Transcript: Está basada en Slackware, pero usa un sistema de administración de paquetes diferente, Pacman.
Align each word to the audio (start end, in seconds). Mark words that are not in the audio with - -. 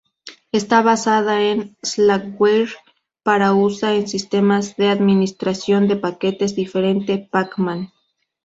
Está 0.51 0.81
basada 0.81 1.43
en 1.43 1.77
Slackware, 1.83 2.69
pero 3.21 3.53
usa 3.55 3.91
un 3.93 4.07
sistema 4.07 4.59
de 4.75 4.87
administración 4.89 5.87
de 5.87 5.95
paquetes 5.95 6.55
diferente, 6.55 7.19
Pacman. 7.29 7.91